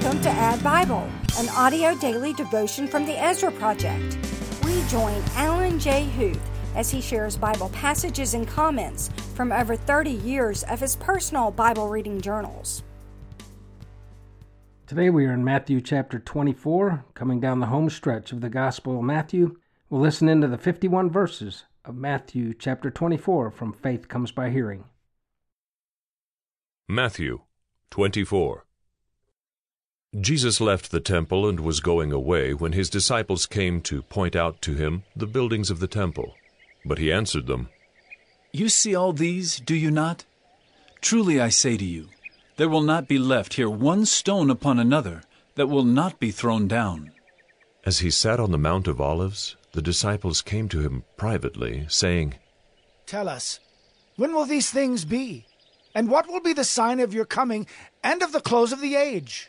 [0.00, 4.16] Welcome to ADDBIBLE, an audio daily devotion from the Ezra Project.
[4.64, 6.04] We join Alan J.
[6.16, 6.40] Huth
[6.74, 11.90] as he shares Bible passages and comments from over 30 years of his personal Bible
[11.90, 12.82] reading journals.
[14.86, 19.00] Today we are in Matthew chapter 24, coming down the home stretch of the Gospel
[19.00, 19.58] of Matthew.
[19.90, 24.84] We'll listen into the 51 verses of Matthew chapter 24 from Faith Comes by Hearing.
[26.88, 27.40] Matthew
[27.90, 28.64] 24
[30.18, 34.60] Jesus left the temple and was going away when his disciples came to point out
[34.62, 36.34] to him the buildings of the temple.
[36.84, 37.68] But he answered them,
[38.50, 40.24] You see all these, do you not?
[41.00, 42.08] Truly I say to you,
[42.56, 45.22] there will not be left here one stone upon another
[45.54, 47.12] that will not be thrown down.
[47.86, 52.34] As he sat on the Mount of Olives, the disciples came to him privately, saying,
[53.06, 53.60] Tell us,
[54.16, 55.46] when will these things be?
[55.94, 57.68] And what will be the sign of your coming
[58.02, 59.48] and of the close of the age?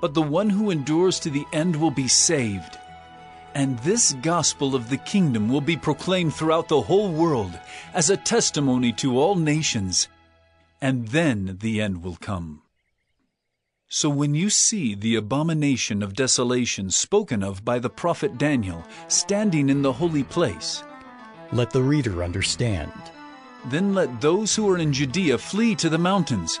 [0.00, 2.78] But the one who endures to the end will be saved.
[3.54, 7.58] And this gospel of the kingdom will be proclaimed throughout the whole world
[7.94, 10.08] as a testimony to all nations.
[10.80, 12.62] And then the end will come.
[13.88, 19.70] So when you see the abomination of desolation spoken of by the prophet Daniel standing
[19.70, 20.84] in the holy place,
[21.52, 22.92] let the reader understand.
[23.70, 26.60] Then let those who are in Judea flee to the mountains.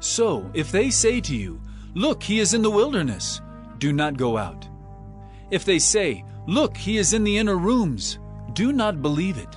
[0.00, 1.60] So, if they say to you,
[1.94, 3.40] Look, he is in the wilderness,
[3.78, 4.68] do not go out.
[5.50, 8.18] If they say, Look, he is in the inner rooms,
[8.52, 9.56] do not believe it.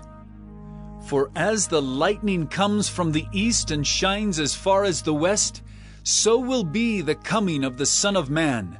[1.05, 5.63] For as the lightning comes from the east and shines as far as the west,
[6.03, 8.79] so will be the coming of the Son of Man.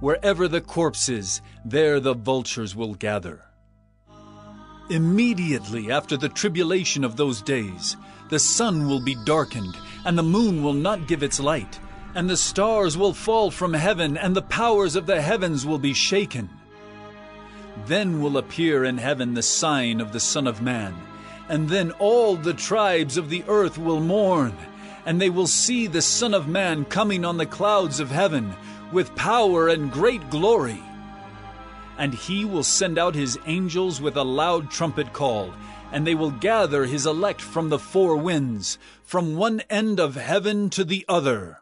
[0.00, 3.42] Wherever the corpse is, there the vultures will gather.
[4.90, 7.96] Immediately after the tribulation of those days,
[8.28, 11.78] the sun will be darkened, and the moon will not give its light,
[12.14, 15.92] and the stars will fall from heaven, and the powers of the heavens will be
[15.92, 16.48] shaken.
[17.86, 20.94] Then will appear in heaven the sign of the Son of Man,
[21.48, 24.56] and then all the tribes of the earth will mourn,
[25.04, 28.54] and they will see the Son of Man coming on the clouds of heaven
[28.92, 30.82] with power and great glory.
[31.98, 35.52] And he will send out his angels with a loud trumpet call,
[35.94, 40.68] and they will gather his elect from the four winds, from one end of heaven
[40.68, 41.60] to the other.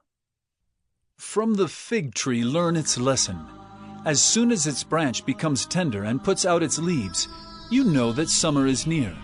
[1.19, 3.38] From the fig tree learn its lesson.
[4.06, 7.29] As soon as its branch becomes tender and puts out its leaves,
[7.70, 9.14] you know that summer is near.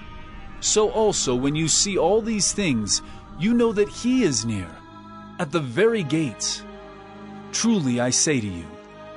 [0.61, 3.01] So also, when you see all these things,
[3.39, 4.69] you know that he is near,
[5.39, 6.63] at the very gates.
[7.53, 8.67] Truly I say to you,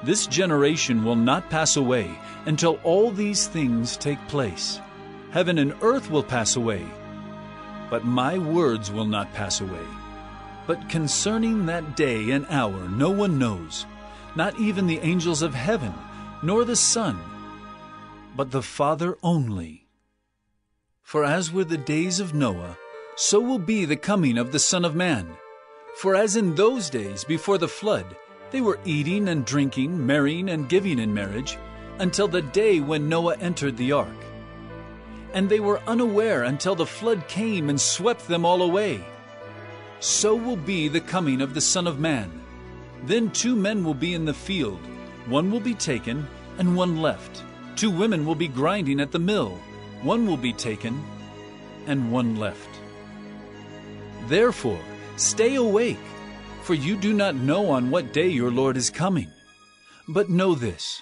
[0.04, 4.80] this generation will not pass away until all these things take place.
[5.31, 6.86] Heaven and earth will pass away,
[7.89, 9.86] but my words will not pass away.
[10.68, 13.86] But concerning that day and hour no one knows,
[14.36, 15.94] not even the angels of heaven,
[16.44, 17.18] nor the Son,
[18.36, 19.88] but the Father only.
[21.01, 22.78] For as were the days of Noah,
[23.16, 25.38] so will be the coming of the Son of Man.
[25.95, 28.18] For as in those days before the flood,
[28.51, 31.57] they were eating and drinking, marrying and giving in marriage,
[32.00, 34.10] until the day when Noah entered the ark.
[35.33, 39.04] And they were unaware until the flood came and swept them all away.
[40.00, 42.42] So will be the coming of the Son of Man.
[43.04, 44.80] Then two men will be in the field,
[45.28, 47.44] one will be taken, and one left.
[47.75, 49.57] Two women will be grinding at the mill,
[50.01, 51.04] one will be taken,
[51.88, 52.69] and one left.
[54.28, 54.80] Therefore,
[55.18, 55.98] stay awake,
[56.62, 59.31] for you do not know on what day your Lord is coming.
[60.07, 61.01] But know this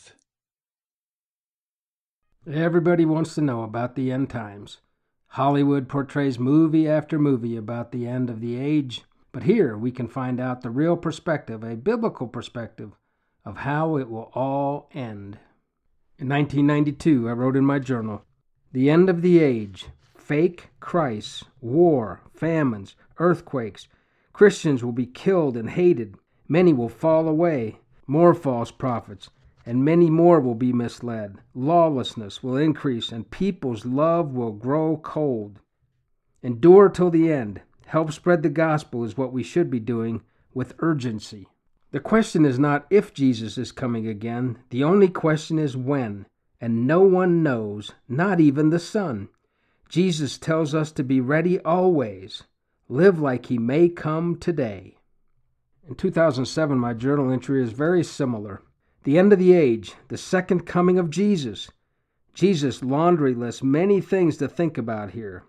[2.49, 4.79] Everybody wants to know about the end times.
[5.27, 10.07] Hollywood portrays movie after movie about the end of the age, but here we can
[10.07, 12.93] find out the real perspective, a biblical perspective,
[13.45, 15.37] of how it will all end.
[16.17, 18.23] In 1992, I wrote in my journal
[18.71, 23.87] The end of the age, fake Christ, war, famines, earthquakes.
[24.33, 26.15] Christians will be killed and hated.
[26.47, 29.29] Many will fall away, more false prophets,
[29.65, 31.37] and many more will be misled.
[31.53, 35.59] Lawlessness will increase, and people's love will grow cold.
[36.43, 37.61] Endure till the end.
[37.85, 40.21] Help spread the gospel is what we should be doing
[40.53, 41.47] with urgency.
[41.91, 46.25] The question is not if Jesus is coming again, the only question is when,
[46.59, 49.27] and no one knows, not even the Son.
[49.89, 52.43] Jesus tells us to be ready always.
[52.87, 54.95] Live like He may come today.
[55.87, 58.61] In 2007, my journal entry is very similar.
[59.03, 61.71] The end of the age, the second coming of Jesus.
[62.35, 65.43] Jesus' laundry lists many things to think about here.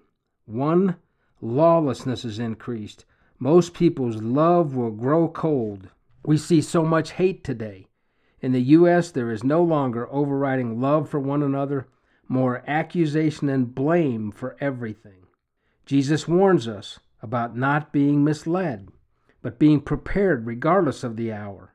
[0.47, 0.97] One,
[1.43, 3.05] lawlessness is increased.
[3.39, 5.89] Most people's love will grow cold.
[6.25, 7.89] We see so much hate today.
[8.41, 11.87] In the U.S., there is no longer overriding love for one another,
[12.29, 15.27] more accusation and blame for everything.
[15.85, 18.89] Jesus warns us about not being misled,
[19.43, 21.75] but being prepared regardless of the hour.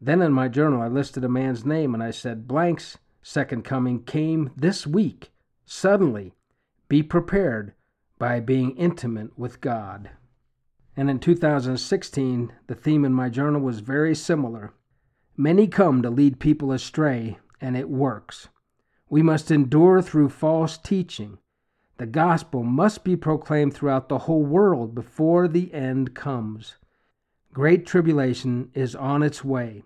[0.00, 4.04] Then in my journal, I listed a man's name and I said, Blank's second coming
[4.04, 5.32] came this week.
[5.64, 6.34] Suddenly,
[6.88, 7.74] be prepared
[8.18, 10.10] by being intimate with God.
[10.96, 14.72] And in 2016, the theme in my journal was very similar.
[15.36, 18.48] Many come to lead people astray, and it works.
[19.08, 21.38] We must endure through false teaching.
[21.98, 26.76] The gospel must be proclaimed throughout the whole world before the end comes.
[27.52, 29.82] Great tribulation is on its way.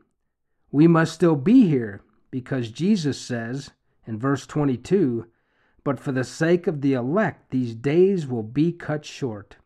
[0.74, 3.72] We must still be here because Jesus says
[4.06, 5.26] in verse 22
[5.84, 9.56] But for the sake of the elect, these days will be cut short.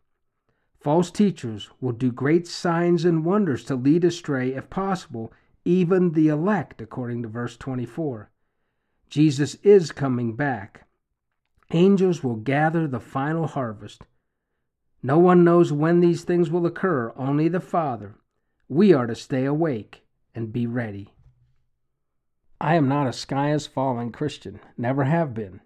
[0.81, 5.33] False teachers will do great signs and wonders to lead astray, if possible,
[5.65, 8.33] even the elect, according to verse 24.
[9.09, 10.89] Jesus is coming back.
[11.71, 14.07] Angels will gather the final harvest.
[15.05, 18.17] No one knows when these things will occur, only the Father.
[18.69, 20.03] We are to stay awake
[20.37, 21.13] and be ready.
[22.61, 25.61] I am not a sky is falling Christian, never have been.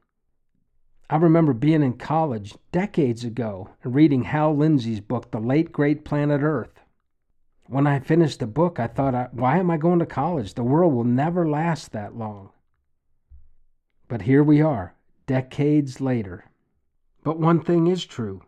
[1.11, 6.05] I remember being in college decades ago and reading Hal Lindsey's book, The Late Great
[6.05, 6.81] Planet Earth.
[7.67, 10.55] When I finished the book, I thought, why am I going to college?
[10.55, 12.50] The world will never last that long.
[14.09, 14.95] But here we are,
[15.27, 16.45] decades later.
[17.23, 18.43] But one thing is true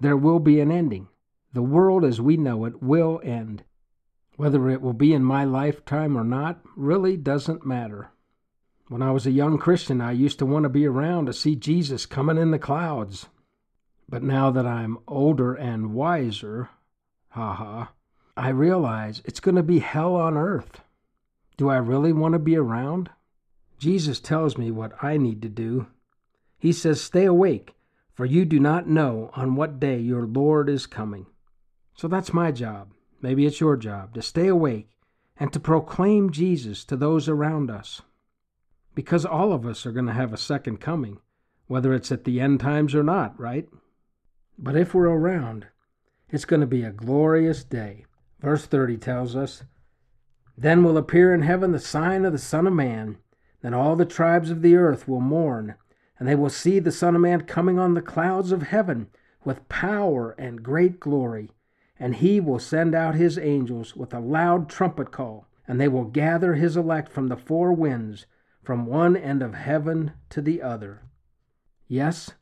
[0.00, 1.08] there will be an ending.
[1.52, 3.62] The world as we know it will end.
[4.36, 8.10] Whether it will be in my lifetime or not really doesn't matter.
[8.88, 11.56] When I was a young Christian, I used to want to be around to see
[11.56, 13.26] Jesus coming in the clouds.
[14.08, 16.68] But now that I'm older and wiser,
[17.30, 17.92] ha ha,
[18.36, 20.80] I realize it's going to be hell on earth.
[21.56, 23.10] Do I really want to be around?
[23.78, 25.86] Jesus tells me what I need to do.
[26.58, 27.74] He says, Stay awake,
[28.12, 31.26] for you do not know on what day your Lord is coming.
[31.96, 32.88] So that's my job.
[33.24, 34.98] Maybe it's your job to stay awake
[35.38, 38.02] and to proclaim Jesus to those around us.
[38.94, 41.20] Because all of us are going to have a second coming,
[41.66, 43.66] whether it's at the end times or not, right?
[44.58, 45.68] But if we're around,
[46.28, 48.04] it's going to be a glorious day.
[48.42, 49.62] Verse 30 tells us
[50.58, 53.16] Then will appear in heaven the sign of the Son of Man.
[53.62, 55.76] Then all the tribes of the earth will mourn,
[56.18, 59.08] and they will see the Son of Man coming on the clouds of heaven
[59.46, 61.48] with power and great glory.
[61.98, 66.04] And he will send out his angels with a loud trumpet call, and they will
[66.04, 68.26] gather his elect from the four winds,
[68.62, 71.02] from one end of heaven to the other.
[71.86, 72.32] Yes,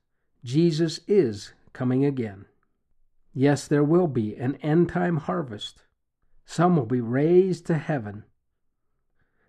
[0.44, 2.46] Jesus is coming again.
[3.34, 5.82] Yes, there will be an end time harvest.
[6.44, 8.24] Some will be raised to heaven,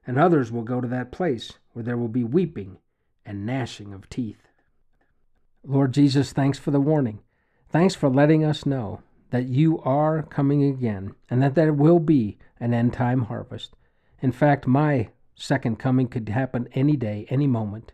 [0.06, 2.78] and others will go to that place where there will be weeping
[3.26, 4.48] and gnashing of teeth.
[5.66, 7.20] Lord Jesus, thanks for the warning.
[7.70, 9.02] Thanks for letting us know
[9.34, 13.74] that you are coming again and that there will be an end time harvest.
[14.22, 17.94] In fact, my second coming could happen any day, any moment.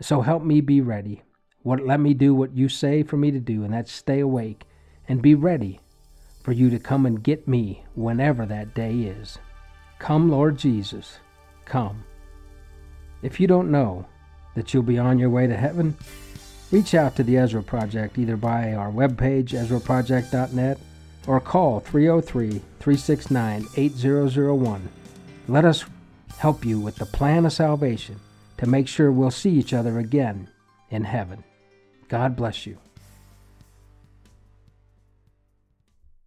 [0.00, 1.24] So help me be ready.
[1.64, 4.66] What let me do what you say for me to do, and that's stay awake
[5.08, 5.80] and be ready
[6.44, 9.36] for you to come and get me whenever that day is.
[9.98, 11.18] Come, Lord Jesus,
[11.64, 12.04] come.
[13.20, 14.06] If you don't know
[14.54, 15.96] that you'll be on your way to heaven,
[16.70, 20.78] reach out to the Ezra Project either by our webpage, EzraProject.net,
[21.26, 24.88] or call 303 369 8001.
[25.46, 25.84] Let us
[26.38, 28.16] help you with the plan of salvation
[28.58, 30.48] to make sure we'll see each other again
[30.90, 31.44] in heaven.
[32.08, 32.78] God bless you.